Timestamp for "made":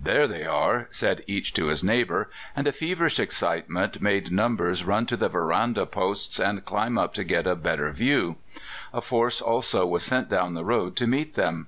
4.00-4.32